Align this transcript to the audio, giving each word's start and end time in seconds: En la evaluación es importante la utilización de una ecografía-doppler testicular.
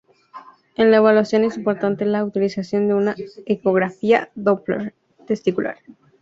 En 0.77 0.89
la 0.89 0.97
evaluación 0.97 1.43
es 1.43 1.57
importante 1.57 2.05
la 2.05 2.25
utilización 2.25 2.87
de 2.87 2.95
una 2.95 3.15
ecografía-doppler 3.45 4.95
testicular. 5.27 5.77